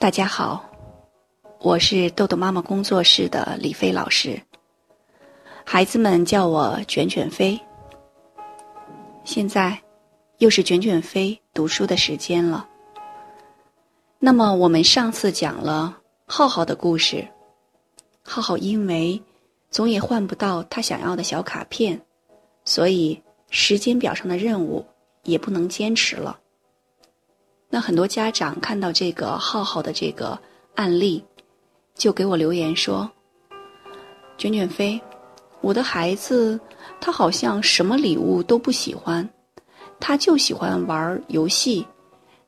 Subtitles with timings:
[0.00, 0.64] 大家好，
[1.58, 4.40] 我是豆豆妈妈工作室的李飞老师。
[5.62, 7.60] 孩子们叫我卷卷飞。
[9.24, 9.78] 现在
[10.38, 12.66] 又是卷卷飞读书的时间了。
[14.18, 17.28] 那么我们上次讲了浩浩的故事，
[18.22, 19.22] 浩浩因为
[19.68, 22.00] 总也换不到他想要的小卡片，
[22.64, 24.86] 所以时间表上的任务
[25.24, 26.39] 也不能坚持了。
[27.72, 30.36] 那很多家长看到这个浩浩的这个
[30.74, 31.24] 案例，
[31.94, 33.08] 就给我留言说
[34.36, 35.00] ：“卷卷飞，
[35.60, 36.58] 我的孩子
[37.00, 39.26] 他好像什么礼物都不喜欢，
[40.00, 41.86] 他就喜欢玩游戏。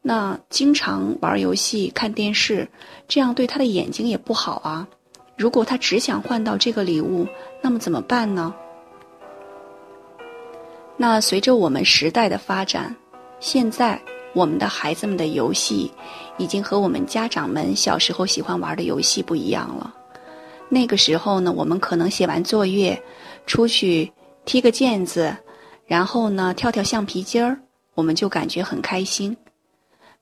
[0.00, 2.66] 那经常玩游戏、看电视，
[3.06, 4.88] 这样对他的眼睛也不好啊。
[5.36, 7.28] 如果他只想换到这个礼物，
[7.60, 8.54] 那么怎么办呢？”
[10.96, 12.96] 那随着我们时代的发展，
[13.38, 14.00] 现在。
[14.32, 15.90] 我们的孩子们的游戏，
[16.38, 19.94] 已经和我们家长们小时候喜欢玩的游戏不一样了。
[20.68, 23.02] 那个时候呢，我们可能写完作业，
[23.44, 24.12] 出去
[24.44, 25.36] 踢个毽子，
[25.84, 27.58] 然后呢跳跳橡皮筋儿，
[27.94, 29.36] 我们就感觉很开心。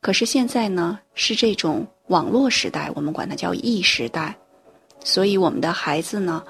[0.01, 4.35] 可是现在呢，是这种网络时代，我们管它叫 E 时代，
[5.05, 6.43] 所以我们的孩子呢，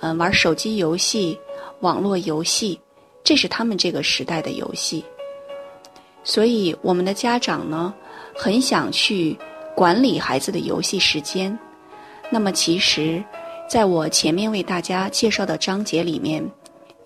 [0.00, 1.38] 嗯，玩手机游戏、
[1.80, 2.78] 网络游戏，
[3.24, 5.02] 这是他们这个时代的游戏。
[6.28, 7.94] 所以，我们的家长呢，
[8.36, 9.34] 很想去
[9.74, 11.58] 管理孩子的游戏时间。
[12.28, 13.24] 那么，其实，
[13.66, 16.44] 在我前面为大家介绍的章节里面，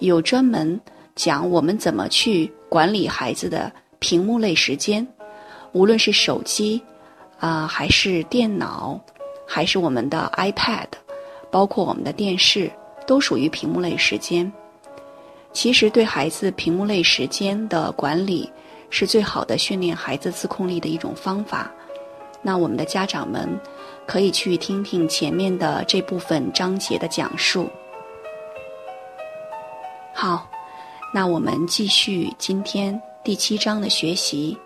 [0.00, 0.78] 有专门
[1.14, 3.70] 讲我们怎么去管理孩子的
[4.00, 5.06] 屏幕类时间，
[5.70, 6.82] 无论是手机
[7.38, 9.00] 啊，还是电脑，
[9.46, 10.88] 还是我们的 iPad，
[11.48, 12.68] 包括我们的电视，
[13.06, 14.52] 都属于屏幕类时间。
[15.52, 18.50] 其实，对孩子屏幕类时间的管理。
[18.92, 21.68] 是最好的训练孩子自控力的一种方法。
[22.42, 23.48] 那我们的家长们
[24.06, 27.68] 可以去听听前面的这部分章节的讲述。
[30.14, 30.46] 好，
[31.14, 34.56] 那我们继续今天第七章的学习。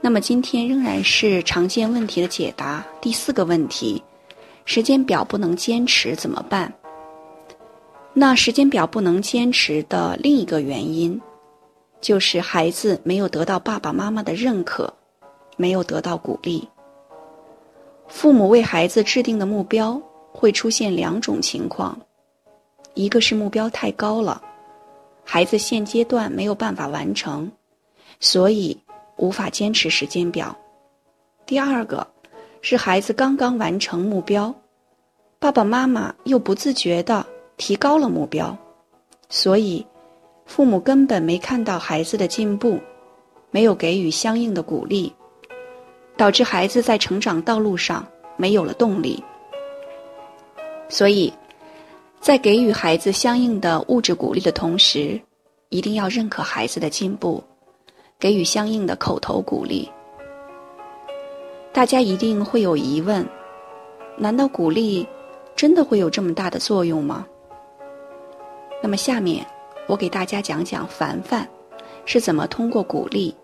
[0.00, 2.84] 那么今天仍然是常见问题的解答。
[3.00, 4.02] 第四个问题：
[4.64, 6.72] 时间表不能坚持怎么办？
[8.12, 11.20] 那时间表不能坚持的另一个原因。
[12.04, 14.92] 就是孩子没有得到爸爸妈妈的认可，
[15.56, 16.68] 没有得到鼓励。
[18.08, 19.98] 父母为孩子制定的目标
[20.30, 21.98] 会出现两种情况：
[22.92, 24.42] 一个是目标太高了，
[25.24, 27.50] 孩子现阶段没有办法完成，
[28.20, 28.78] 所以
[29.16, 30.54] 无法坚持时间表；
[31.46, 32.06] 第二个
[32.60, 34.54] 是孩子刚刚完成目标，
[35.38, 37.24] 爸爸妈妈又不自觉地
[37.56, 38.54] 提高了目标，
[39.30, 39.82] 所以。
[40.46, 42.78] 父母根本没看到孩子的进步，
[43.50, 45.12] 没有给予相应的鼓励，
[46.16, 48.06] 导致孩子在成长道路上
[48.36, 49.22] 没有了动力。
[50.88, 51.32] 所以，
[52.20, 55.20] 在给予孩子相应的物质鼓励的同时，
[55.70, 57.42] 一定要认可孩子的进步，
[58.18, 59.90] 给予相应的口头鼓励。
[61.72, 63.26] 大家一定会有疑问：
[64.16, 65.08] 难道鼓励
[65.56, 67.26] 真的会有这么大的作用吗？
[68.80, 69.44] 那么下面。
[69.86, 71.46] 我给大家讲讲凡凡
[72.06, 73.34] 是怎么通过鼓励，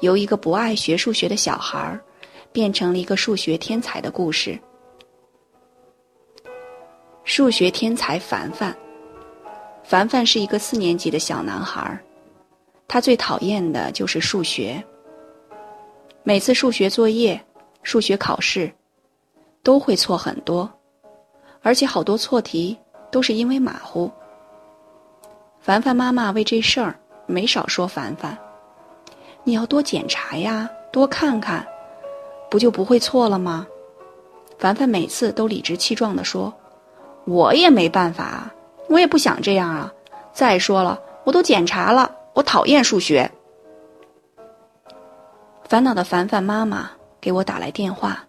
[0.00, 2.00] 由一个不爱学数学的小孩儿，
[2.50, 4.58] 变成了一个数学天才的故事。
[7.24, 8.76] 数学天才凡凡，
[9.84, 12.02] 凡凡是一个四年级的小男孩儿，
[12.88, 14.82] 他最讨厌的就是数学。
[16.22, 17.40] 每次数学作业、
[17.82, 18.72] 数学考试，
[19.62, 20.70] 都会错很多，
[21.62, 22.76] 而且好多错题
[23.10, 24.10] 都是因为马虎。
[25.62, 28.36] 凡凡妈妈为这事儿没少说凡凡，
[29.44, 31.64] 你要多检查呀，多看看，
[32.50, 33.64] 不就不会错了吗？
[34.58, 36.52] 凡凡每次都理直气壮地说
[37.26, 38.52] ：“我也没办法，
[38.88, 39.92] 我也不想这样啊。
[40.32, 43.30] 再说了，我都检查了，我讨厌数学。”
[45.62, 46.90] 烦恼的凡凡妈妈
[47.20, 48.24] 给我打来电话，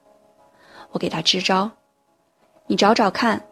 [0.91, 1.71] 我给她支招
[2.67, 3.43] ：“你找找看，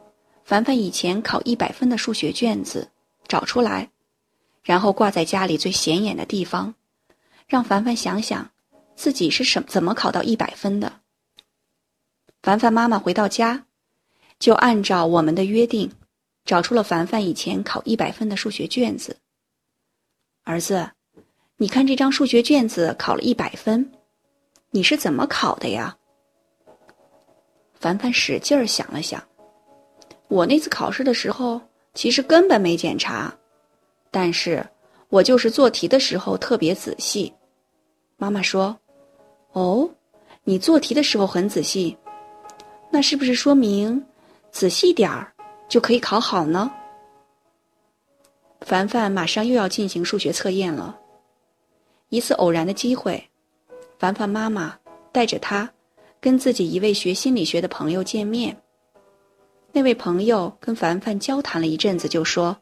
[0.45, 2.87] 凡凡以前考一百分的数学卷子。”
[3.31, 3.89] 找出来，
[4.61, 6.75] 然后挂在家里最显眼的地方，
[7.47, 8.51] 让凡凡想想
[8.93, 10.99] 自己是什怎么考到一百分的。
[12.43, 13.67] 凡凡妈妈回到家，
[14.37, 15.89] 就按照我们的约定，
[16.43, 19.15] 找出了凡凡以前考一百分的数学卷子。
[20.43, 20.91] 儿子，
[21.55, 23.89] 你看这张数学卷子考了一百分，
[24.71, 25.95] 你是怎么考的呀？
[27.75, 29.25] 凡凡使劲儿想了想，
[30.27, 31.61] 我那次考试的时候。
[31.93, 33.33] 其实根本没检查，
[34.09, 34.65] 但是
[35.09, 37.33] 我就是做题的时候特别仔细。
[38.17, 38.77] 妈妈说
[39.53, 39.89] ：“哦，
[40.43, 41.97] 你做题的时候很仔细，
[42.89, 44.03] 那是不是说明
[44.51, 45.33] 仔细点儿
[45.67, 46.71] 就可以考好呢？
[48.61, 50.97] 凡凡马上又要进行数学测验了。
[52.09, 53.21] 一次偶然的机会，
[53.97, 54.77] 凡凡妈妈
[55.11, 55.69] 带着他
[56.19, 58.55] 跟自己一位学心理学的朋友见面。
[59.73, 62.55] 那位朋友跟凡凡交谈了一阵子，就说：“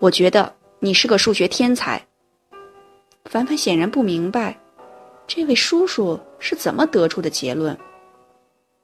[0.00, 2.04] 我觉得你是个数学天才。”
[3.26, 4.58] 凡凡显然不明白，
[5.26, 7.76] 这位叔叔是怎么得出的结论。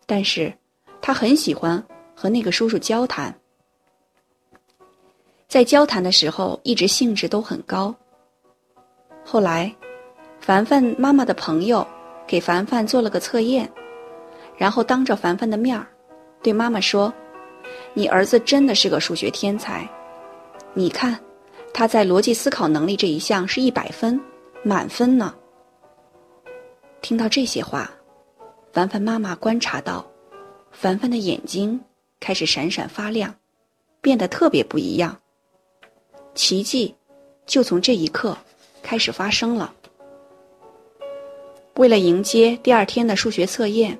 [0.06, 0.52] 但是，
[1.02, 1.82] 他很喜欢
[2.14, 3.36] 和那个叔叔交谈，
[5.48, 7.94] 在交谈的时候一直兴致都很高。
[9.24, 9.74] 后来，
[10.40, 11.86] 凡凡妈妈的朋友
[12.26, 13.70] 给凡凡做了个测验，
[14.56, 15.86] 然后当着凡凡的面儿。
[16.42, 17.12] 对妈妈说
[17.92, 19.86] ：“你儿子真的是个数学天才，
[20.72, 21.18] 你看，
[21.74, 24.18] 他在逻辑思考能力这一项是一百分，
[24.62, 25.34] 满分呢。”
[27.02, 27.90] 听到这些话，
[28.72, 30.06] 凡凡妈妈观察到，
[30.70, 31.78] 凡凡的眼睛
[32.20, 33.34] 开始闪闪发亮，
[34.00, 35.14] 变得特别不一样。
[36.34, 36.94] 奇迹
[37.44, 38.36] 就从这一刻
[38.82, 39.74] 开始发生了。
[41.76, 43.98] 为了迎接第二天的数学测验。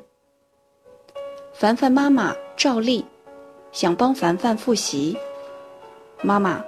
[1.60, 3.04] 凡凡妈妈照例
[3.70, 5.14] 想帮凡凡复习。
[6.22, 6.64] 妈妈，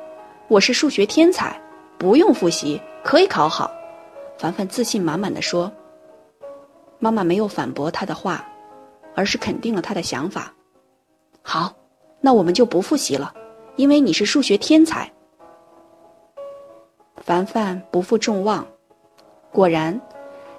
[0.48, 1.58] 我是数学天才，
[1.96, 3.72] 不用复习可以考好。
[4.36, 5.72] 凡凡自信满满的说。
[6.98, 8.46] 妈妈没有反驳他的话，
[9.14, 10.52] 而是肯定了他的想法。
[11.40, 11.74] 好，
[12.20, 13.32] 那我们就不复习了，
[13.76, 15.10] 因为你是数学天才。
[17.16, 18.66] 凡凡不负众望，
[19.50, 19.98] 果然，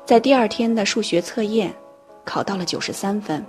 [0.06, 1.72] 在第二天的数学测验
[2.26, 3.46] 考到了九十三分。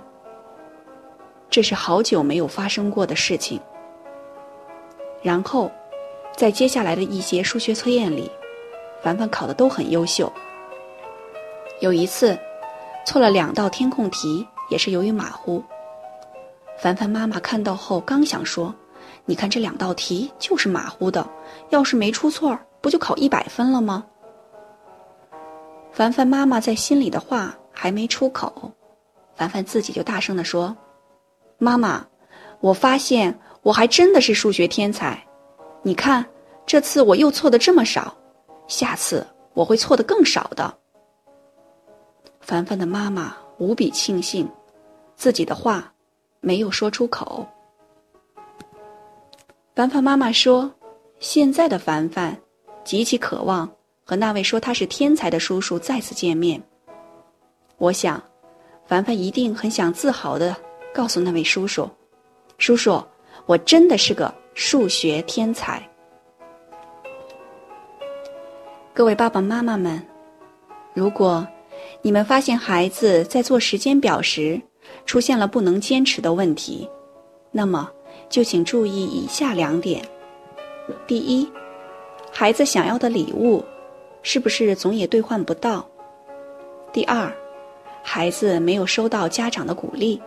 [1.49, 3.59] 这是好久没有发生过的事情。
[5.21, 5.71] 然后，
[6.35, 8.29] 在接下来的一些数学测验里，
[9.01, 10.31] 凡凡考的都很优秀。
[11.79, 12.37] 有一次，
[13.05, 15.63] 错了两道填空题，也是由于马虎。
[16.77, 18.73] 凡凡妈妈看到后，刚想说
[19.25, 21.25] ：“你看这两道题就是马虎的，
[21.69, 24.05] 要是没出错，不就考一百分了吗？”
[25.91, 28.71] 凡凡妈妈在心里的话还没出口，
[29.35, 30.75] 凡凡自己就大声的说。
[31.65, 32.05] 妈妈，
[32.59, 35.19] 我发现我还真的是数学天才。
[35.81, 36.23] 你看，
[36.63, 38.15] 这次我又错的这么少，
[38.67, 39.25] 下次
[39.55, 40.71] 我会错的更少的。
[42.39, 44.47] 凡凡的妈妈无比庆幸，
[45.15, 45.91] 自己的话
[46.39, 47.43] 没有说出口。
[49.73, 50.71] 凡凡妈妈说
[51.19, 52.37] ：“现在的凡凡
[52.83, 53.67] 极其渴望
[54.03, 56.61] 和那位说他是天才的叔叔再次见面。
[57.77, 58.21] 我想，
[58.85, 60.55] 凡凡一定很想自豪的。”
[60.95, 61.89] 告诉那位叔叔
[62.57, 63.03] ：“叔叔，
[63.45, 65.83] 我真的是个数学天才。”
[68.95, 70.01] 各位爸爸妈妈们，
[70.93, 71.45] 如果
[72.01, 74.61] 你们发现孩子在做时间表时
[75.05, 76.89] 出现了不能坚持的问题，
[77.51, 77.91] 那么
[78.29, 80.01] 就请注意以下两点：
[81.05, 81.45] 第一，
[82.31, 83.61] 孩子想要的礼物
[84.23, 85.85] 是不是总也兑换不到？
[86.93, 87.29] 第二，
[88.01, 90.21] 孩子没有收到家长的鼓励。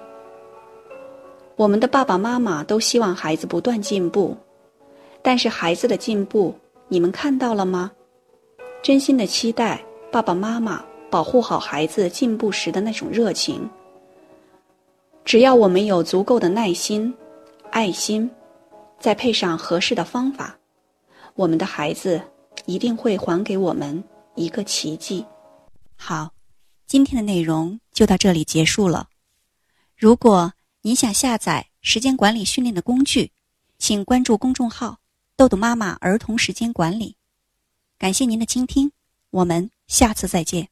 [1.58, 4.36] 我们的爸爸妈妈都希望孩子不断进步，
[5.22, 6.56] 但是孩子的进步
[6.86, 7.90] 你们看到了吗？
[8.80, 13.68] 真心的期待爸爸妈妈保护好孩子进步时的那种热情。
[15.24, 17.12] 只要我们有足够的耐心、
[17.72, 18.30] 爱心，
[19.00, 20.56] 再配上合适的方法，
[21.34, 22.22] 我们的孩子
[22.66, 24.00] 一定会还给我们
[24.36, 25.26] 一个奇迹。
[25.96, 26.30] 好，
[26.86, 29.08] 今天的内容就到这里结束了。
[29.96, 30.52] 如果
[30.88, 33.30] 你想下载时间管理训练的工具，
[33.78, 35.00] 请关注公众号
[35.36, 37.14] “豆豆妈妈儿童时间管理”。
[37.98, 38.90] 感谢您的倾听，
[39.28, 40.70] 我们下次再见。